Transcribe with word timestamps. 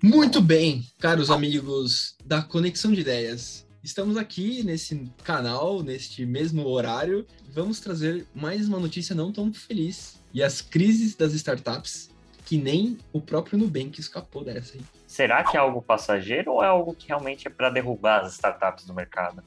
Muito 0.00 0.40
bem, 0.40 0.84
caros 1.00 1.28
amigos 1.28 2.16
da 2.24 2.40
Conexão 2.40 2.92
de 2.92 3.00
Ideias. 3.00 3.66
Estamos 3.82 4.16
aqui 4.16 4.62
nesse 4.62 5.10
canal, 5.24 5.82
neste 5.82 6.24
mesmo 6.24 6.64
horário. 6.68 7.26
Vamos 7.50 7.80
trazer 7.80 8.24
mais 8.32 8.68
uma 8.68 8.78
notícia 8.78 9.12
não 9.12 9.32
tão 9.32 9.52
feliz. 9.52 10.16
E 10.32 10.40
as 10.40 10.60
crises 10.60 11.16
das 11.16 11.32
startups, 11.32 12.10
que 12.46 12.56
nem 12.56 12.96
o 13.12 13.20
próprio 13.20 13.58
Nubank 13.58 13.98
escapou 13.98 14.44
dessa. 14.44 14.76
Hein? 14.76 14.84
Será 15.04 15.42
que 15.42 15.56
é 15.56 15.60
algo 15.60 15.82
passageiro 15.82 16.52
ou 16.52 16.62
é 16.62 16.68
algo 16.68 16.94
que 16.94 17.08
realmente 17.08 17.48
é 17.48 17.50
para 17.50 17.68
derrubar 17.68 18.20
as 18.20 18.34
startups 18.34 18.84
do 18.84 18.94
mercado? 18.94 19.42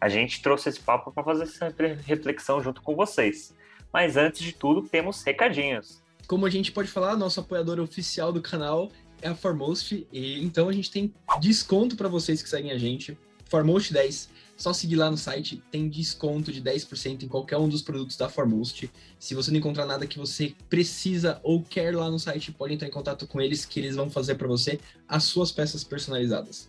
A 0.00 0.08
gente 0.08 0.40
trouxe 0.40 0.68
esse 0.68 0.78
papo 0.78 1.10
para 1.10 1.24
fazer 1.24 1.42
essa 1.42 1.74
reflexão 2.06 2.62
junto 2.62 2.82
com 2.82 2.94
vocês. 2.94 3.52
Mas 3.92 4.16
antes 4.16 4.42
de 4.42 4.52
tudo, 4.52 4.88
temos 4.88 5.24
recadinhos. 5.24 6.00
Como 6.28 6.46
a 6.46 6.50
gente 6.50 6.70
pode 6.70 6.88
falar, 6.88 7.16
nosso 7.16 7.40
apoiador 7.40 7.80
oficial 7.80 8.32
do 8.32 8.40
canal 8.40 8.92
é 9.22 9.28
a 9.28 9.34
Foremost, 9.34 10.06
e 10.12 10.42
então 10.42 10.68
a 10.68 10.72
gente 10.72 10.90
tem 10.90 11.12
desconto 11.40 11.96
para 11.96 12.08
vocês 12.08 12.42
que 12.42 12.48
seguem 12.48 12.70
a 12.70 12.78
gente. 12.78 13.16
Foremost 13.46 13.92
10, 13.92 14.28
só 14.56 14.72
seguir 14.72 14.96
lá 14.96 15.10
no 15.10 15.16
site, 15.16 15.62
tem 15.70 15.88
desconto 15.88 16.52
de 16.52 16.60
10% 16.60 17.22
em 17.22 17.28
qualquer 17.28 17.56
um 17.56 17.68
dos 17.68 17.80
produtos 17.80 18.16
da 18.16 18.28
Foremost. 18.28 18.90
Se 19.18 19.34
você 19.34 19.50
não 19.50 19.58
encontrar 19.58 19.86
nada 19.86 20.06
que 20.06 20.18
você 20.18 20.54
precisa 20.68 21.40
ou 21.42 21.62
quer 21.62 21.94
lá 21.96 22.10
no 22.10 22.18
site, 22.18 22.52
pode 22.52 22.74
entrar 22.74 22.86
em 22.86 22.90
contato 22.90 23.26
com 23.26 23.40
eles 23.40 23.64
que 23.64 23.80
eles 23.80 23.96
vão 23.96 24.10
fazer 24.10 24.34
para 24.34 24.46
você 24.46 24.78
as 25.08 25.24
suas 25.24 25.50
peças 25.50 25.82
personalizadas. 25.82 26.68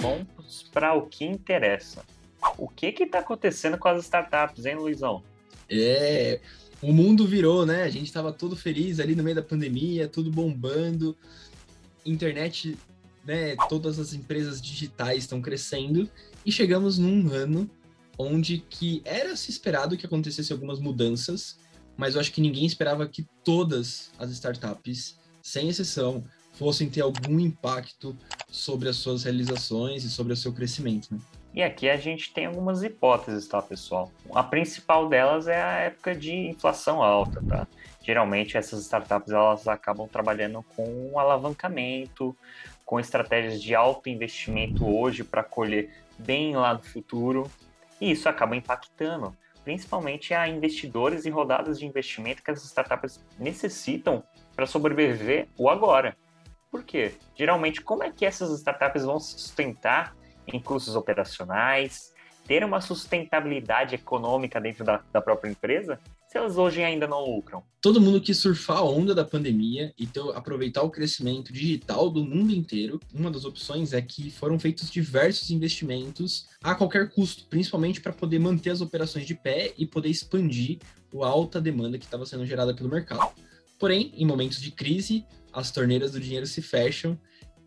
Vamos 0.00 0.64
para 0.72 0.94
o 0.94 1.06
que 1.06 1.24
interessa. 1.24 2.02
O 2.58 2.68
que 2.68 2.86
está 2.86 3.20
acontecendo 3.20 3.78
com 3.78 3.88
as 3.88 4.04
startups, 4.04 4.66
hein, 4.66 4.76
Luizão? 4.76 5.22
É, 5.68 6.40
o 6.80 6.92
mundo 6.92 7.26
virou, 7.26 7.64
né? 7.64 7.84
A 7.84 7.90
gente 7.90 8.06
estava 8.06 8.32
todo 8.32 8.56
feliz 8.56 9.00
ali 9.00 9.14
no 9.14 9.22
meio 9.22 9.36
da 9.36 9.42
pandemia, 9.42 10.08
tudo 10.08 10.30
bombando, 10.30 11.16
internet, 12.04 12.76
né? 13.24 13.56
Todas 13.68 13.98
as 13.98 14.12
empresas 14.12 14.60
digitais 14.60 15.18
estão 15.18 15.40
crescendo 15.40 16.08
e 16.44 16.50
chegamos 16.50 16.98
num 16.98 17.32
ano 17.32 17.70
onde 18.18 18.58
que 18.68 19.00
era 19.04 19.34
se 19.36 19.50
esperado 19.50 19.96
que 19.96 20.06
acontecesse 20.06 20.52
algumas 20.52 20.78
mudanças, 20.78 21.58
mas 21.96 22.14
eu 22.14 22.20
acho 22.20 22.32
que 22.32 22.40
ninguém 22.40 22.66
esperava 22.66 23.06
que 23.06 23.26
todas 23.44 24.10
as 24.18 24.30
startups, 24.30 25.16
sem 25.42 25.68
exceção, 25.68 26.22
fossem 26.52 26.88
ter 26.88 27.00
algum 27.00 27.40
impacto 27.40 28.16
sobre 28.50 28.88
as 28.88 28.96
suas 28.96 29.24
realizações 29.24 30.04
e 30.04 30.10
sobre 30.10 30.32
o 30.32 30.36
seu 30.36 30.52
crescimento. 30.52 31.08
Né? 31.12 31.20
E 31.54 31.62
aqui 31.62 31.90
a 31.90 31.96
gente 31.96 32.32
tem 32.32 32.46
algumas 32.46 32.82
hipóteses, 32.82 33.46
tá, 33.46 33.60
pessoal? 33.60 34.10
A 34.34 34.42
principal 34.42 35.08
delas 35.08 35.46
é 35.46 35.62
a 35.62 35.72
época 35.80 36.14
de 36.14 36.34
inflação 36.34 37.02
alta, 37.02 37.42
tá? 37.46 37.68
Geralmente 38.02 38.56
essas 38.56 38.80
startups 38.80 39.32
elas 39.32 39.68
acabam 39.68 40.08
trabalhando 40.08 40.64
com 40.74 41.18
alavancamento, 41.18 42.34
com 42.86 42.98
estratégias 42.98 43.62
de 43.62 43.74
alto 43.74 44.08
investimento 44.08 44.86
hoje 44.86 45.22
para 45.22 45.44
colher 45.44 45.90
bem 46.18 46.56
lá 46.56 46.72
no 46.72 46.82
futuro, 46.82 47.50
e 48.00 48.10
isso 48.10 48.28
acaba 48.28 48.56
impactando 48.56 49.36
principalmente 49.62 50.34
a 50.34 50.48
investidores 50.48 51.24
e 51.24 51.30
rodadas 51.30 51.78
de 51.78 51.86
investimento 51.86 52.42
que 52.42 52.50
as 52.50 52.64
startups 52.64 53.24
necessitam 53.38 54.24
para 54.56 54.66
sobreviver 54.66 55.48
o 55.56 55.68
agora. 55.68 56.16
Por 56.70 56.82
quê? 56.82 57.14
Geralmente, 57.36 57.80
como 57.80 58.02
é 58.02 58.10
que 58.10 58.26
essas 58.26 58.50
startups 58.58 59.04
vão 59.04 59.20
se 59.20 59.38
sustentar 59.38 60.16
em 60.46 60.60
custos 60.60 60.96
operacionais, 60.96 62.12
ter 62.46 62.64
uma 62.64 62.80
sustentabilidade 62.80 63.94
econômica 63.94 64.60
dentro 64.60 64.84
da, 64.84 65.02
da 65.12 65.20
própria 65.20 65.50
empresa, 65.50 65.98
se 66.26 66.38
elas 66.38 66.56
hoje 66.56 66.82
ainda 66.82 67.06
não 67.06 67.24
lucram? 67.24 67.62
Todo 67.80 68.00
mundo 68.00 68.20
quis 68.20 68.38
surfar 68.38 68.78
a 68.78 68.84
onda 68.84 69.14
da 69.14 69.24
pandemia 69.24 69.92
e 69.98 70.06
ter, 70.06 70.22
aproveitar 70.34 70.82
o 70.82 70.90
crescimento 70.90 71.52
digital 71.52 72.08
do 72.08 72.24
mundo 72.24 72.52
inteiro. 72.52 72.98
Uma 73.12 73.30
das 73.30 73.44
opções 73.44 73.92
é 73.92 74.00
que 74.00 74.30
foram 74.30 74.58
feitos 74.58 74.90
diversos 74.90 75.50
investimentos 75.50 76.48
a 76.62 76.74
qualquer 76.74 77.10
custo, 77.10 77.44
principalmente 77.46 78.00
para 78.00 78.12
poder 78.12 78.38
manter 78.38 78.70
as 78.70 78.80
operações 78.80 79.26
de 79.26 79.34
pé 79.34 79.74
e 79.76 79.86
poder 79.86 80.08
expandir 80.08 80.78
a 81.20 81.26
alta 81.26 81.60
demanda 81.60 81.98
que 81.98 82.06
estava 82.06 82.24
sendo 82.24 82.46
gerada 82.46 82.74
pelo 82.74 82.88
mercado. 82.88 83.30
Porém, 83.78 84.12
em 84.16 84.24
momentos 84.24 84.60
de 84.60 84.70
crise, 84.70 85.26
as 85.52 85.70
torneiras 85.70 86.12
do 86.12 86.20
dinheiro 86.20 86.46
se 86.46 86.62
fecham 86.62 87.18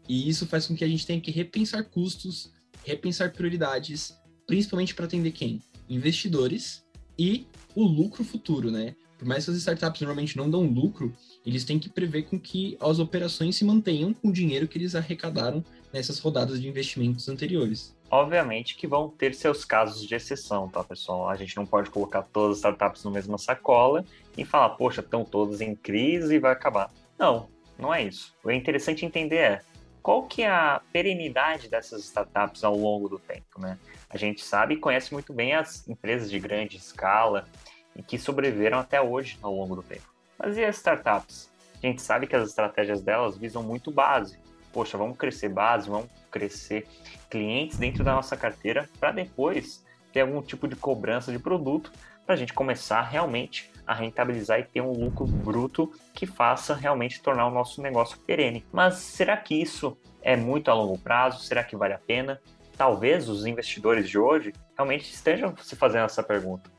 e 0.07 0.27
isso 0.27 0.47
faz 0.47 0.65
com 0.65 0.75
que 0.75 0.83
a 0.83 0.87
gente 0.87 1.05
tenha 1.05 1.21
que 1.21 1.31
repensar 1.31 1.83
custos, 1.83 2.51
repensar 2.85 3.33
prioridades, 3.33 4.15
principalmente 4.45 4.93
para 4.93 5.05
atender 5.05 5.31
quem? 5.31 5.61
Investidores 5.89 6.85
e 7.17 7.47
o 7.75 7.83
lucro 7.83 8.23
futuro, 8.23 8.71
né? 8.71 8.95
Por 9.17 9.27
mais 9.27 9.45
que 9.45 9.51
as 9.51 9.57
startups 9.57 10.01
normalmente 10.01 10.37
não 10.37 10.49
dão 10.49 10.63
lucro, 10.63 11.13
eles 11.45 11.63
têm 11.63 11.79
que 11.79 11.89
prever 11.89 12.23
com 12.23 12.39
que 12.39 12.77
as 12.79 12.99
operações 12.99 13.55
se 13.55 13.65
mantenham 13.65 14.13
com 14.13 14.27
o 14.27 14.33
dinheiro 14.33 14.67
que 14.67 14.77
eles 14.77 14.93
arrecadaram 14.93 15.63
nessas 15.91 16.19
rodadas 16.19 16.61
de 16.61 16.67
investimentos 16.67 17.27
anteriores. 17.29 17.95
Obviamente 18.11 18.75
que 18.75 18.85
vão 18.85 19.09
ter 19.09 19.33
seus 19.33 19.65
casos 19.65 20.05
de 20.05 20.13
exceção, 20.13 20.69
tá, 20.69 20.83
pessoal? 20.83 21.29
A 21.29 21.35
gente 21.35 21.55
não 21.55 21.65
pode 21.65 21.89
colocar 21.89 22.23
todas 22.23 22.51
as 22.51 22.57
startups 22.57 23.03
na 23.03 23.11
mesma 23.11 23.37
sacola 23.37 24.05
e 24.37 24.45
falar, 24.45 24.69
poxa, 24.71 25.01
estão 25.01 25.23
todas 25.23 25.61
em 25.61 25.75
crise 25.75 26.35
e 26.35 26.39
vai 26.39 26.51
acabar. 26.51 26.93
Não, 27.17 27.47
não 27.79 27.93
é 27.93 28.03
isso. 28.03 28.33
O 28.43 28.51
interessante 28.51 29.05
entender 29.05 29.37
é 29.37 29.61
qual 30.05 30.21
que 30.21 30.43
é 30.43 30.47
a 30.47 30.79
perenidade 30.93 31.67
dessas 31.67 32.03
startups 32.03 32.63
ao 32.63 32.77
longo 32.77 33.09
do 33.09 33.17
tempo, 33.17 33.59
né? 33.59 33.75
A 34.07 34.17
gente 34.17 34.43
sabe 34.43 34.75
e 34.75 34.77
conhece 34.77 35.11
muito 35.11 35.33
bem 35.33 35.55
as 35.55 35.87
empresas 35.87 36.29
de 36.29 36.39
grande 36.39 36.77
escala 36.77 37.47
e 37.95 38.03
que 38.03 38.19
sobreviveram 38.19 38.77
até 38.77 39.01
hoje 39.01 39.39
ao 39.41 39.51
longo 39.51 39.75
do 39.75 39.81
tempo. 39.81 40.07
Mas 40.37 40.57
e 40.57 40.63
as 40.63 40.77
startups? 40.77 41.51
A 41.81 41.87
gente 41.87 42.03
sabe 42.03 42.27
que 42.27 42.35
as 42.35 42.47
estratégias 42.47 43.01
delas 43.01 43.35
visam 43.35 43.63
muito 43.63 43.89
base. 43.89 44.37
Poxa, 44.71 44.95
vamos 44.95 45.17
crescer 45.17 45.49
base, 45.49 45.89
vamos 45.89 46.07
crescer 46.29 46.87
clientes 47.27 47.79
dentro 47.79 48.03
da 48.03 48.13
nossa 48.13 48.37
carteira 48.37 48.87
para 48.99 49.11
depois 49.11 49.83
ter 50.13 50.21
algum 50.21 50.39
tipo 50.39 50.67
de 50.67 50.75
cobrança 50.75 51.31
de 51.31 51.39
produto 51.39 51.91
para 52.27 52.35
a 52.35 52.37
gente 52.37 52.53
começar 52.53 53.01
realmente 53.01 53.71
a 53.85 53.93
rentabilizar 53.93 54.59
e 54.59 54.63
ter 54.63 54.81
um 54.81 54.91
lucro 54.91 55.25
bruto 55.25 55.91
que 56.13 56.25
faça 56.25 56.73
realmente 56.73 57.21
tornar 57.21 57.47
o 57.47 57.51
nosso 57.51 57.81
negócio 57.81 58.17
perene. 58.19 58.65
Mas 58.71 58.95
será 58.95 59.37
que 59.37 59.59
isso 59.59 59.97
é 60.21 60.35
muito 60.35 60.71
a 60.71 60.73
longo 60.73 60.97
prazo? 60.97 61.43
Será 61.43 61.63
que 61.63 61.75
vale 61.75 61.93
a 61.93 61.99
pena? 61.99 62.41
Talvez 62.77 63.29
os 63.29 63.45
investidores 63.45 64.09
de 64.09 64.17
hoje 64.17 64.53
realmente 64.75 65.11
estejam 65.11 65.55
se 65.57 65.75
fazendo 65.75 66.05
essa 66.05 66.23
pergunta. 66.23 66.69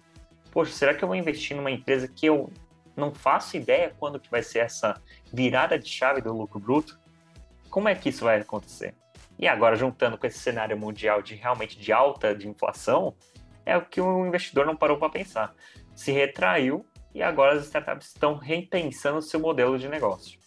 Poxa, 0.51 0.73
será 0.73 0.95
que 0.95 1.05
eu 1.05 1.09
vou 1.09 1.17
investir 1.17 1.57
numa 1.57 1.71
empresa 1.71 2.09
que 2.09 2.27
eu 2.27 2.51
não 2.97 3.15
faço 3.15 3.57
ideia 3.57 3.95
quando 3.99 4.19
que 4.19 4.31
vai 4.31 4.43
ser 4.43 4.61
essa 4.61 5.01
virada 5.33 5.79
de 5.79 5.89
chave 5.89 6.21
do 6.21 6.33
lucro 6.33 6.59
bruto? 6.59 6.99
Como 7.71 7.89
é 7.89 7.95
que 7.95 8.09
isso 8.09 8.25
vai 8.25 8.41
acontecer? 8.41 8.95
E 9.39 9.47
agora, 9.47 9.77
juntando 9.77 10.17
com 10.17 10.27
esse 10.27 10.39
cenário 10.39 10.79
mundial 10.79 11.21
de 11.21 11.35
realmente 11.35 11.79
de 11.79 11.93
alta 11.93 12.35
de 12.35 12.49
inflação, 12.49 13.15
é 13.67 13.77
o 13.77 13.85
que 13.85 14.01
o 14.01 14.27
investidor 14.27 14.65
não 14.65 14.77
parou 14.77 14.97
para 14.97 15.11
pensar. 15.11 15.55
Se 15.95 16.11
retraiu 16.11 16.87
e 17.17 17.23
agora 17.23 17.59
as 17.59 17.65
startups 17.65 18.09
estão 18.09 18.37
repensando 18.37 19.19
o 19.19 19.23
seu 19.23 19.41
modelo 19.41 19.79
de 19.79 19.89
negócio. 19.89 20.39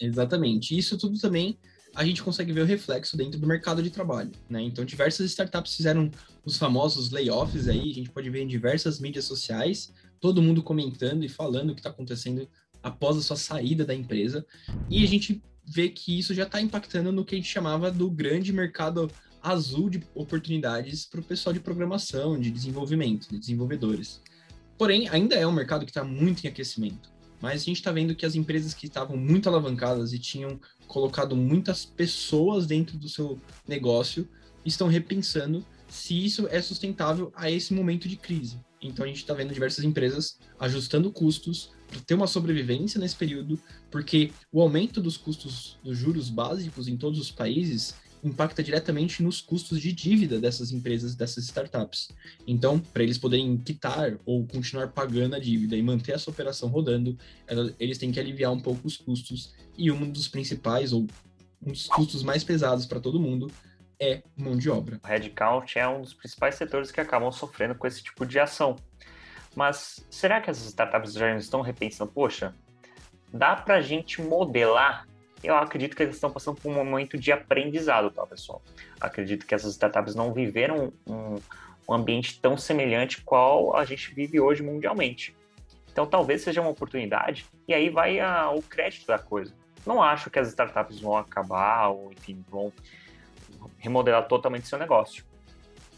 Exatamente. 0.00 0.78
Isso 0.78 0.96
tudo 0.96 1.18
também 1.18 1.58
a 1.92 2.04
gente 2.04 2.22
consegue 2.22 2.52
ver 2.52 2.60
o 2.60 2.64
reflexo 2.64 3.16
dentro 3.16 3.38
do 3.40 3.46
mercado 3.48 3.82
de 3.82 3.90
trabalho, 3.90 4.30
né? 4.48 4.62
Então, 4.62 4.84
diversas 4.84 5.26
startups 5.26 5.76
fizeram 5.76 6.10
os 6.44 6.56
famosos 6.56 7.10
layoffs 7.10 7.68
aí, 7.68 7.90
a 7.90 7.94
gente 7.94 8.10
pode 8.10 8.30
ver 8.30 8.42
em 8.42 8.46
diversas 8.46 9.00
mídias 9.00 9.24
sociais, 9.24 9.92
todo 10.20 10.42
mundo 10.42 10.62
comentando 10.62 11.24
e 11.24 11.28
falando 11.28 11.70
o 11.70 11.74
que 11.74 11.80
está 11.80 11.90
acontecendo 11.90 12.48
após 12.82 13.16
a 13.16 13.22
sua 13.22 13.36
saída 13.36 13.84
da 13.84 13.94
empresa, 13.94 14.44
e 14.90 15.04
a 15.04 15.06
gente 15.06 15.42
vê 15.64 15.88
que 15.88 16.18
isso 16.18 16.34
já 16.34 16.44
está 16.44 16.60
impactando 16.60 17.12
no 17.12 17.24
que 17.24 17.34
a 17.34 17.38
gente 17.38 17.48
chamava 17.48 17.90
do 17.90 18.10
grande 18.10 18.52
mercado 18.52 19.10
azul 19.40 19.88
de 19.88 20.02
oportunidades 20.14 21.06
para 21.06 21.20
o 21.20 21.24
pessoal 21.24 21.52
de 21.52 21.60
programação, 21.60 22.38
de 22.38 22.50
desenvolvimento, 22.50 23.28
de 23.28 23.38
desenvolvedores. 23.38 24.20
Porém, 24.76 25.08
ainda 25.08 25.34
é 25.34 25.46
um 25.46 25.52
mercado 25.52 25.84
que 25.84 25.90
está 25.90 26.04
muito 26.04 26.44
em 26.44 26.48
aquecimento. 26.48 27.12
Mas 27.40 27.62
a 27.62 27.64
gente 27.64 27.76
está 27.76 27.92
vendo 27.92 28.14
que 28.14 28.24
as 28.24 28.34
empresas 28.34 28.72
que 28.72 28.86
estavam 28.86 29.16
muito 29.16 29.48
alavancadas 29.48 30.12
e 30.12 30.18
tinham 30.18 30.58
colocado 30.86 31.36
muitas 31.36 31.84
pessoas 31.84 32.66
dentro 32.66 32.96
do 32.96 33.08
seu 33.08 33.38
negócio 33.68 34.28
estão 34.64 34.88
repensando 34.88 35.64
se 35.88 36.24
isso 36.24 36.48
é 36.50 36.60
sustentável 36.60 37.30
a 37.36 37.50
esse 37.50 37.74
momento 37.74 38.08
de 38.08 38.16
crise. 38.16 38.58
Então 38.80 39.04
a 39.04 39.08
gente 39.08 39.18
está 39.18 39.32
vendo 39.32 39.52
diversas 39.52 39.84
empresas 39.84 40.38
ajustando 40.58 41.10
custos 41.12 41.70
para 41.88 42.00
ter 42.00 42.14
uma 42.14 42.26
sobrevivência 42.26 42.98
nesse 43.00 43.16
período, 43.16 43.58
porque 43.90 44.32
o 44.50 44.60
aumento 44.60 45.00
dos 45.00 45.16
custos 45.16 45.78
dos 45.84 45.96
juros 45.96 46.28
básicos 46.28 46.88
em 46.88 46.96
todos 46.96 47.18
os 47.18 47.30
países 47.30 47.94
impacta 48.24 48.62
diretamente 48.62 49.22
nos 49.22 49.40
custos 49.40 49.80
de 49.80 49.92
dívida 49.92 50.40
dessas 50.40 50.72
empresas, 50.72 51.14
dessas 51.14 51.44
startups. 51.44 52.08
Então, 52.46 52.78
para 52.78 53.02
eles 53.02 53.18
poderem 53.18 53.56
quitar 53.58 54.18
ou 54.24 54.46
continuar 54.46 54.88
pagando 54.88 55.36
a 55.36 55.38
dívida 55.38 55.76
e 55.76 55.82
manter 55.82 56.12
essa 56.12 56.30
operação 56.30 56.70
rodando, 56.70 57.18
eles 57.78 57.98
têm 57.98 58.10
que 58.10 58.18
aliviar 58.18 58.50
um 58.50 58.60
pouco 58.60 58.86
os 58.86 58.96
custos. 58.96 59.54
E 59.76 59.90
um 59.92 60.10
dos 60.10 60.26
principais, 60.26 60.92
ou 60.92 61.06
um 61.62 61.70
dos 61.70 61.86
custos 61.86 62.22
mais 62.22 62.42
pesados 62.42 62.86
para 62.86 62.98
todo 62.98 63.20
mundo, 63.20 63.50
é 64.00 64.22
mão 64.36 64.56
de 64.56 64.70
obra. 64.70 64.98
O 65.04 65.06
headcount 65.06 65.76
é 65.76 65.86
um 65.86 66.00
dos 66.00 66.14
principais 66.14 66.54
setores 66.54 66.90
que 66.90 67.00
acabam 67.00 67.30
sofrendo 67.30 67.74
com 67.74 67.86
esse 67.86 68.02
tipo 68.02 68.24
de 68.24 68.38
ação. 68.38 68.76
Mas 69.54 70.04
será 70.10 70.40
que 70.40 70.50
as 70.50 70.64
startups 70.64 71.12
já 71.12 71.36
estão 71.36 71.60
repensando? 71.60 72.10
Poxa, 72.10 72.54
dá 73.32 73.54
para 73.54 73.76
a 73.76 73.82
gente 73.82 74.20
modelar? 74.20 75.06
Eu 75.42 75.56
acredito 75.56 75.94
que 75.94 76.02
eles 76.02 76.14
estão 76.14 76.30
passando 76.30 76.60
por 76.60 76.70
um 76.70 76.74
momento 76.74 77.18
de 77.18 77.30
aprendizado, 77.30 78.10
tá, 78.10 78.26
pessoal? 78.26 78.62
Acredito 79.00 79.46
que 79.46 79.54
essas 79.54 79.72
startups 79.72 80.14
não 80.14 80.32
viveram 80.32 80.92
um, 81.06 81.36
um 81.88 81.94
ambiente 81.94 82.40
tão 82.40 82.56
semelhante 82.56 83.22
qual 83.22 83.76
a 83.76 83.84
gente 83.84 84.14
vive 84.14 84.40
hoje 84.40 84.62
mundialmente. 84.62 85.36
Então, 85.92 86.06
talvez 86.06 86.42
seja 86.42 86.60
uma 86.60 86.70
oportunidade, 86.70 87.46
e 87.68 87.74
aí 87.74 87.88
vai 87.88 88.18
a, 88.18 88.50
o 88.50 88.62
crédito 88.62 89.06
da 89.06 89.18
coisa. 89.18 89.54
Não 89.86 90.02
acho 90.02 90.30
que 90.30 90.38
as 90.38 90.48
startups 90.48 91.00
vão 91.00 91.16
acabar, 91.16 91.88
ou 91.88 92.10
enfim, 92.10 92.42
vão 92.48 92.72
remodelar 93.78 94.26
totalmente 94.26 94.66
seu 94.66 94.78
negócio. 94.78 95.24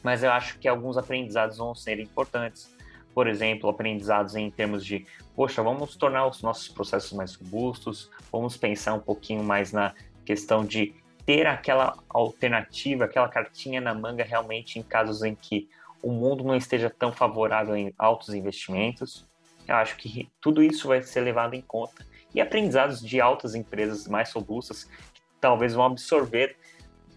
Mas 0.02 0.22
eu 0.22 0.30
acho 0.30 0.58
que 0.58 0.68
alguns 0.68 0.98
aprendizados 0.98 1.58
vão 1.58 1.74
ser 1.74 1.98
importantes. 2.00 2.75
Por 3.16 3.28
exemplo, 3.28 3.70
aprendizados 3.70 4.36
em 4.36 4.50
termos 4.50 4.84
de, 4.84 5.06
poxa, 5.34 5.62
vamos 5.62 5.96
tornar 5.96 6.26
os 6.26 6.42
nossos 6.42 6.68
processos 6.68 7.14
mais 7.14 7.34
robustos, 7.34 8.10
vamos 8.30 8.58
pensar 8.58 8.92
um 8.92 9.00
pouquinho 9.00 9.42
mais 9.42 9.72
na 9.72 9.94
questão 10.22 10.62
de 10.62 10.92
ter 11.24 11.46
aquela 11.46 11.96
alternativa, 12.10 13.06
aquela 13.06 13.26
cartinha 13.26 13.80
na 13.80 13.94
manga 13.94 14.22
realmente 14.22 14.78
em 14.78 14.82
casos 14.82 15.22
em 15.22 15.34
que 15.34 15.66
o 16.02 16.12
mundo 16.12 16.44
não 16.44 16.54
esteja 16.54 16.90
tão 16.90 17.10
favorável 17.10 17.74
em 17.74 17.90
altos 17.96 18.34
investimentos. 18.34 19.26
Eu 19.66 19.76
acho 19.76 19.96
que 19.96 20.28
tudo 20.38 20.62
isso 20.62 20.86
vai 20.86 21.02
ser 21.02 21.22
levado 21.22 21.54
em 21.54 21.62
conta. 21.62 22.04
E 22.34 22.40
aprendizados 22.42 23.00
de 23.00 23.18
altas 23.18 23.54
empresas 23.54 24.06
mais 24.06 24.30
robustas 24.30 24.84
que 24.84 25.22
talvez 25.40 25.72
vão 25.72 25.86
absorver 25.86 26.54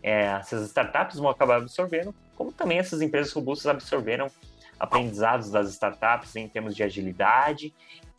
é, 0.02 0.28
essas 0.28 0.66
startups 0.68 1.18
vão 1.18 1.30
acabar 1.30 1.58
absorvendo, 1.58 2.16
como 2.38 2.54
também 2.54 2.80
essas 2.80 3.02
empresas 3.02 3.34
robustas 3.34 3.68
absorveram 3.68 4.32
aprendizados 4.80 5.50
das 5.50 5.70
startups 5.72 6.36
em 6.36 6.48
termos 6.48 6.76
de 6.76 6.84
agilidade 6.84 7.74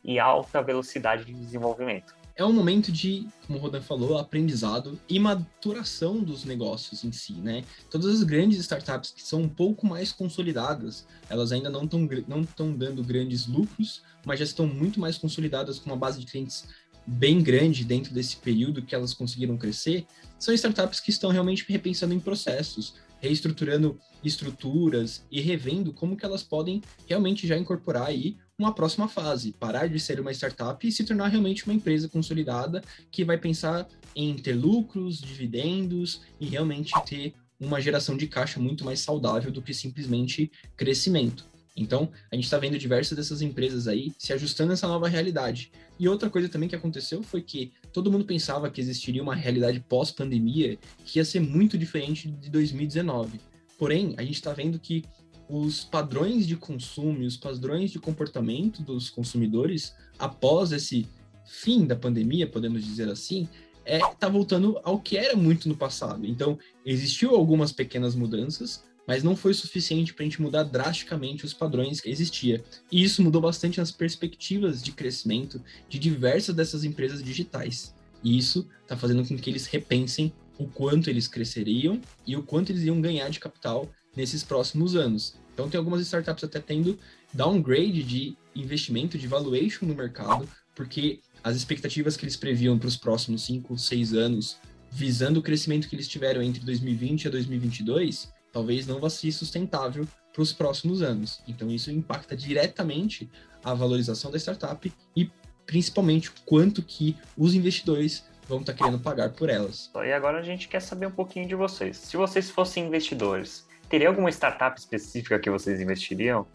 e 0.04 0.18
alta 0.18 0.62
velocidade 0.62 1.24
de 1.24 1.32
desenvolvimento. 1.32 2.14
É 2.36 2.44
um 2.44 2.52
momento 2.52 2.90
de, 2.90 3.26
como 3.46 3.58
o 3.58 3.62
Rodan 3.62 3.82
falou, 3.82 4.16
aprendizado 4.16 4.98
e 5.08 5.18
maturação 5.18 6.20
dos 6.20 6.44
negócios 6.44 7.04
em 7.04 7.12
si, 7.12 7.34
né? 7.34 7.62
Todas 7.90 8.06
as 8.06 8.22
grandes 8.22 8.58
startups 8.60 9.10
que 9.10 9.22
são 9.22 9.42
um 9.42 9.48
pouco 9.48 9.86
mais 9.86 10.10
consolidadas, 10.10 11.06
elas 11.28 11.52
ainda 11.52 11.68
não 11.68 11.84
estão 11.84 12.08
não 12.26 12.40
estão 12.40 12.72
dando 12.72 13.04
grandes 13.04 13.46
lucros, 13.46 14.02
mas 14.24 14.38
já 14.38 14.44
estão 14.44 14.66
muito 14.66 14.98
mais 14.98 15.18
consolidadas 15.18 15.78
com 15.78 15.90
uma 15.90 15.96
base 15.96 16.20
de 16.20 16.26
clientes 16.26 16.66
bem 17.06 17.42
grande 17.42 17.84
dentro 17.84 18.14
desse 18.14 18.36
período 18.36 18.82
que 18.82 18.94
elas 18.94 19.12
conseguiram 19.12 19.56
crescer, 19.56 20.06
são 20.38 20.54
startups 20.54 21.00
que 21.00 21.10
estão 21.10 21.30
realmente 21.30 21.64
repensando 21.68 22.14
em 22.14 22.20
processos, 22.20 22.94
reestruturando 23.20 23.98
estruturas 24.24 25.24
e 25.30 25.40
revendo 25.40 25.92
como 25.92 26.16
que 26.16 26.24
elas 26.24 26.42
podem 26.42 26.82
realmente 27.06 27.46
já 27.46 27.56
incorporar 27.56 28.06
aí 28.06 28.36
uma 28.58 28.74
próxima 28.74 29.08
fase, 29.08 29.52
parar 29.52 29.88
de 29.88 29.98
ser 29.98 30.20
uma 30.20 30.32
startup 30.32 30.86
e 30.86 30.92
se 30.92 31.04
tornar 31.04 31.28
realmente 31.28 31.64
uma 31.64 31.74
empresa 31.74 32.08
consolidada 32.08 32.82
que 33.10 33.24
vai 33.24 33.38
pensar 33.38 33.88
em 34.14 34.36
ter 34.36 34.52
lucros, 34.52 35.18
dividendos 35.18 36.20
e 36.38 36.46
realmente 36.46 36.92
ter 37.06 37.32
uma 37.58 37.80
geração 37.80 38.16
de 38.16 38.26
caixa 38.26 38.60
muito 38.60 38.84
mais 38.84 39.00
saudável 39.00 39.50
do 39.50 39.62
que 39.62 39.72
simplesmente 39.72 40.50
crescimento. 40.76 41.50
Então, 41.76 42.10
a 42.30 42.34
gente 42.34 42.44
está 42.44 42.58
vendo 42.58 42.78
diversas 42.78 43.16
dessas 43.16 43.40
empresas 43.40 43.86
aí 43.86 44.12
se 44.18 44.32
ajustando 44.32 44.72
a 44.72 44.74
essa 44.74 44.88
nova 44.88 45.08
realidade. 45.08 45.72
E 45.98 46.08
outra 46.08 46.28
coisa 46.28 46.48
também 46.48 46.68
que 46.68 46.76
aconteceu 46.76 47.22
foi 47.22 47.40
que 47.40 47.72
todo 47.92 48.10
mundo 48.10 48.24
pensava 48.24 48.70
que 48.70 48.80
existiria 48.80 49.22
uma 49.22 49.34
realidade 49.34 49.80
pós-pandemia 49.80 50.78
que 51.04 51.18
ia 51.18 51.24
ser 51.24 51.40
muito 51.40 51.76
diferente 51.76 52.28
de 52.28 52.50
2019. 52.50 53.40
Porém, 53.78 54.14
a 54.16 54.22
gente 54.22 54.34
está 54.34 54.52
vendo 54.52 54.78
que 54.78 55.04
os 55.48 55.82
padrões 55.82 56.46
de 56.46 56.56
consumo 56.56 57.24
os 57.24 57.36
padrões 57.36 57.90
de 57.90 57.98
comportamento 57.98 58.82
dos 58.82 59.10
consumidores 59.10 59.94
após 60.18 60.70
esse 60.70 61.08
fim 61.44 61.84
da 61.86 61.96
pandemia, 61.96 62.46
podemos 62.46 62.84
dizer 62.84 63.08
assim, 63.08 63.48
é 63.84 63.98
tá 63.98 64.28
voltando 64.28 64.78
ao 64.84 65.00
que 65.00 65.16
era 65.16 65.34
muito 65.34 65.68
no 65.68 65.76
passado. 65.76 66.24
Então, 66.24 66.58
existiu 66.86 67.34
algumas 67.34 67.72
pequenas 67.72 68.14
mudanças, 68.14 68.84
mas 69.06 69.22
não 69.22 69.34
foi 69.34 69.54
suficiente 69.54 70.14
para 70.14 70.22
a 70.22 70.28
gente 70.28 70.40
mudar 70.40 70.62
drasticamente 70.62 71.44
os 71.44 71.52
padrões 71.52 72.00
que 72.00 72.10
existia. 72.10 72.62
E 72.90 73.02
isso 73.02 73.22
mudou 73.22 73.40
bastante 73.40 73.80
as 73.80 73.90
perspectivas 73.90 74.82
de 74.82 74.92
crescimento 74.92 75.62
de 75.88 75.98
diversas 75.98 76.54
dessas 76.54 76.84
empresas 76.84 77.22
digitais. 77.22 77.94
E 78.22 78.36
isso 78.36 78.68
está 78.82 78.96
fazendo 78.96 79.26
com 79.26 79.36
que 79.36 79.50
eles 79.50 79.66
repensem 79.66 80.32
o 80.58 80.66
quanto 80.66 81.08
eles 81.08 81.26
cresceriam 81.26 82.00
e 82.26 82.36
o 82.36 82.42
quanto 82.42 82.70
eles 82.70 82.82
iam 82.82 83.00
ganhar 83.00 83.30
de 83.30 83.40
capital 83.40 83.90
nesses 84.14 84.44
próximos 84.44 84.94
anos. 84.94 85.34
Então 85.54 85.68
tem 85.68 85.78
algumas 85.78 86.00
startups 86.02 86.44
até 86.44 86.60
tendo 86.60 86.98
downgrade 87.32 88.02
de 88.02 88.36
investimento, 88.54 89.18
de 89.18 89.26
valuation 89.26 89.86
no 89.86 89.94
mercado, 89.94 90.48
porque 90.74 91.20
as 91.42 91.56
expectativas 91.56 92.16
que 92.16 92.24
eles 92.24 92.36
previam 92.36 92.78
para 92.78 92.88
os 92.88 92.96
próximos 92.96 93.44
5, 93.44 93.78
6 93.78 94.14
anos, 94.14 94.58
visando 94.90 95.40
o 95.40 95.42
crescimento 95.42 95.88
que 95.88 95.94
eles 95.94 96.08
tiveram 96.08 96.42
entre 96.42 96.60
2020 96.64 97.24
e 97.24 97.30
2022, 97.30 98.32
talvez 98.52 98.86
não 98.86 99.00
vá 99.00 99.10
ser 99.10 99.32
sustentável 99.32 100.06
para 100.32 100.42
os 100.42 100.52
próximos 100.52 101.02
anos. 101.02 101.42
Então, 101.46 101.70
isso 101.70 101.90
impacta 101.90 102.36
diretamente 102.36 103.30
a 103.64 103.74
valorização 103.74 104.30
da 104.30 104.38
startup 104.38 104.92
e 105.16 105.30
principalmente 105.66 106.30
quanto 106.44 106.82
que 106.82 107.16
os 107.36 107.54
investidores 107.54 108.24
vão 108.48 108.60
estar 108.60 108.72
tá 108.72 108.78
querendo 108.78 108.98
pagar 108.98 109.30
por 109.30 109.48
elas. 109.48 109.90
E 109.94 110.12
agora 110.12 110.40
a 110.40 110.42
gente 110.42 110.68
quer 110.68 110.80
saber 110.80 111.06
um 111.06 111.10
pouquinho 111.12 111.46
de 111.46 111.54
vocês. 111.54 111.96
Se 111.96 112.16
vocês 112.16 112.50
fossem 112.50 112.86
investidores, 112.86 113.66
teria 113.88 114.08
alguma 114.08 114.30
startup 114.30 114.78
específica 114.78 115.38
que 115.38 115.48
vocês 115.48 115.80
investiriam? 115.80 116.46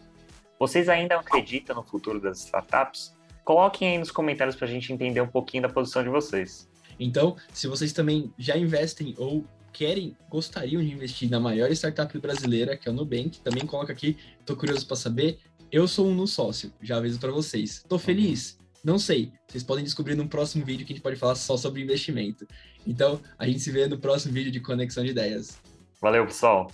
Vocês 0.58 0.88
ainda 0.88 1.16
acreditam 1.18 1.76
no 1.76 1.82
futuro 1.82 2.20
das 2.20 2.44
startups? 2.44 3.14
Coloquem 3.44 3.88
aí 3.88 3.98
nos 3.98 4.10
comentários 4.10 4.56
para 4.56 4.66
a 4.66 4.70
gente 4.70 4.92
entender 4.92 5.20
um 5.20 5.28
pouquinho 5.28 5.62
da 5.62 5.68
posição 5.68 6.02
de 6.02 6.08
vocês. 6.08 6.68
Então, 6.98 7.36
se 7.52 7.68
vocês 7.68 7.92
também 7.92 8.32
já 8.38 8.56
investem 8.56 9.14
ou 9.18 9.44
querem, 9.76 10.16
gostariam 10.30 10.82
de 10.82 10.90
investir 10.90 11.28
na 11.28 11.38
maior 11.38 11.70
startup 11.72 12.18
brasileira, 12.18 12.78
que 12.78 12.88
é 12.88 12.90
o 12.90 12.94
Nubank, 12.94 13.42
também 13.42 13.66
coloca 13.66 13.92
aqui, 13.92 14.16
tô 14.46 14.56
curioso 14.56 14.86
para 14.86 14.96
saber. 14.96 15.38
Eu 15.70 15.86
sou 15.86 16.08
um 16.08 16.14
no 16.14 16.26
sócio, 16.26 16.72
já 16.80 16.96
aviso 16.96 17.20
para 17.20 17.30
vocês. 17.30 17.84
Tô 17.86 17.98
feliz? 17.98 18.58
Não 18.82 18.98
sei. 18.98 19.32
Vocês 19.46 19.62
podem 19.62 19.84
descobrir 19.84 20.14
no 20.14 20.26
próximo 20.26 20.64
vídeo 20.64 20.86
que 20.86 20.94
a 20.94 20.96
gente 20.96 21.02
pode 21.02 21.16
falar 21.16 21.34
só 21.34 21.58
sobre 21.58 21.82
investimento. 21.82 22.46
Então, 22.86 23.20
a 23.38 23.46
gente 23.46 23.60
se 23.60 23.70
vê 23.70 23.86
no 23.86 23.98
próximo 23.98 24.32
vídeo 24.32 24.50
de 24.50 24.60
Conexão 24.60 25.04
de 25.04 25.10
Ideias. 25.10 25.60
Valeu, 26.00 26.24
pessoal. 26.24 26.72